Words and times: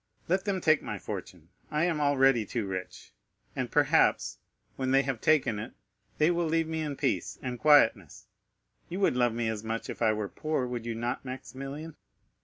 Let 0.27 0.45
them 0.45 0.61
take 0.61 0.81
my 0.81 0.97
fortune, 0.97 1.49
I 1.69 1.85
am 1.85 2.01
already 2.01 2.43
too 2.43 2.65
rich; 2.65 3.13
and, 3.55 3.69
perhaps, 3.69 4.39
when 4.75 4.89
they 4.89 5.03
have 5.03 5.21
taken 5.21 5.59
it, 5.59 5.73
they 6.17 6.31
will 6.31 6.47
leave 6.47 6.67
me 6.67 6.81
in 6.81 6.95
peace 6.95 7.37
and 7.43 7.59
quietness. 7.59 8.25
You 8.89 8.99
would 9.01 9.15
love 9.15 9.35
me 9.35 9.47
as 9.47 9.63
much 9.63 9.91
if 9.91 10.01
I 10.01 10.11
were 10.11 10.27
poor, 10.27 10.65
would 10.65 10.87
you 10.87 10.95
not, 10.95 11.23
Maximilian?" 11.23 11.97